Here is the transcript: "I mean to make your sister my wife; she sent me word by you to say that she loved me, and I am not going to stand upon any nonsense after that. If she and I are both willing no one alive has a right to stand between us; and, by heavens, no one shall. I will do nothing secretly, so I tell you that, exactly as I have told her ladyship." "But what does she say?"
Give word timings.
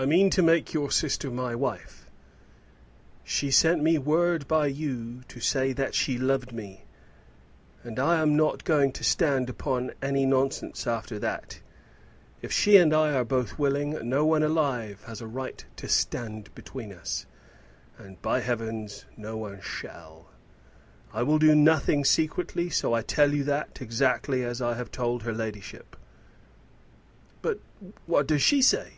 "I 0.00 0.06
mean 0.06 0.30
to 0.30 0.42
make 0.44 0.72
your 0.74 0.92
sister 0.92 1.28
my 1.28 1.56
wife; 1.56 2.06
she 3.24 3.50
sent 3.50 3.82
me 3.82 3.98
word 3.98 4.46
by 4.46 4.68
you 4.68 5.22
to 5.26 5.40
say 5.40 5.72
that 5.72 5.92
she 5.92 6.16
loved 6.18 6.52
me, 6.52 6.84
and 7.82 7.98
I 7.98 8.20
am 8.22 8.36
not 8.36 8.62
going 8.62 8.92
to 8.92 9.02
stand 9.02 9.50
upon 9.50 9.90
any 10.00 10.24
nonsense 10.24 10.86
after 10.86 11.18
that. 11.18 11.58
If 12.42 12.52
she 12.52 12.76
and 12.76 12.94
I 12.94 13.12
are 13.12 13.24
both 13.24 13.58
willing 13.58 14.08
no 14.08 14.24
one 14.24 14.44
alive 14.44 15.02
has 15.06 15.20
a 15.20 15.26
right 15.26 15.64
to 15.74 15.88
stand 15.88 16.54
between 16.54 16.92
us; 16.92 17.26
and, 17.98 18.22
by 18.22 18.38
heavens, 18.38 19.04
no 19.16 19.36
one 19.36 19.60
shall. 19.60 20.28
I 21.12 21.24
will 21.24 21.40
do 21.40 21.56
nothing 21.56 22.04
secretly, 22.04 22.70
so 22.70 22.92
I 22.94 23.02
tell 23.02 23.34
you 23.34 23.42
that, 23.42 23.82
exactly 23.82 24.44
as 24.44 24.62
I 24.62 24.74
have 24.74 24.92
told 24.92 25.24
her 25.24 25.34
ladyship." 25.34 25.96
"But 27.42 27.58
what 28.06 28.28
does 28.28 28.42
she 28.42 28.62
say?" 28.62 28.92